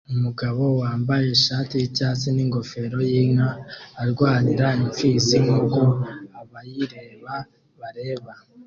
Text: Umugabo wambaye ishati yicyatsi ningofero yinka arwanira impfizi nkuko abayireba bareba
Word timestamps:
Umugabo 0.15 0.63
wambaye 0.81 1.25
ishati 1.37 1.73
yicyatsi 1.81 2.27
ningofero 2.35 2.97
yinka 3.11 3.49
arwanira 4.01 4.67
impfizi 4.81 5.35
nkuko 5.43 5.79
abayireba 6.41 7.35
bareba 7.79 8.31